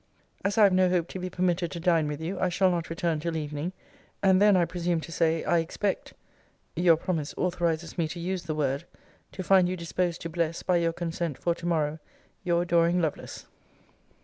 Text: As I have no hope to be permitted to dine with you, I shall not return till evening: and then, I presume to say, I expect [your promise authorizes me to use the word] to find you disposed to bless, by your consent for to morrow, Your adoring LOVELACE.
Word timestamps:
As 0.43 0.57
I 0.57 0.63
have 0.63 0.73
no 0.73 0.89
hope 0.89 1.07
to 1.09 1.19
be 1.19 1.29
permitted 1.29 1.69
to 1.73 1.79
dine 1.79 2.07
with 2.07 2.19
you, 2.19 2.39
I 2.39 2.49
shall 2.49 2.71
not 2.71 2.89
return 2.89 3.19
till 3.19 3.37
evening: 3.37 3.71
and 4.23 4.41
then, 4.41 4.57
I 4.57 4.65
presume 4.65 4.99
to 4.99 5.11
say, 5.11 5.43
I 5.43 5.59
expect 5.59 6.15
[your 6.75 6.97
promise 6.97 7.35
authorizes 7.37 7.99
me 7.99 8.07
to 8.07 8.19
use 8.19 8.41
the 8.45 8.55
word] 8.55 8.85
to 9.33 9.43
find 9.43 9.69
you 9.69 9.77
disposed 9.77 10.21
to 10.21 10.29
bless, 10.29 10.63
by 10.63 10.77
your 10.77 10.91
consent 10.91 11.37
for 11.37 11.53
to 11.53 11.67
morrow, 11.67 11.99
Your 12.43 12.63
adoring 12.63 12.99
LOVELACE. 12.99 13.45